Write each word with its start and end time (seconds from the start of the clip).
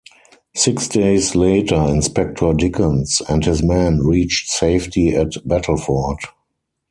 Six 0.55 0.87
days 0.87 1.35
later, 1.35 1.75
Inspector 1.75 2.53
Dickens 2.55 3.21
and 3.29 3.45
his 3.45 3.61
men 3.61 3.99
reached 3.99 4.49
safety 4.49 5.15
at 5.15 5.33
Battleford. 5.47 6.17